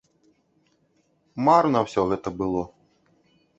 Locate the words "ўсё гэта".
1.89-2.29